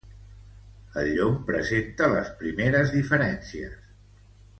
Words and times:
El 1.01 1.09
llom 1.17 1.35
presenta 1.49 2.07
les 2.13 2.31
primeres 2.39 2.95
diferències. 2.97 3.77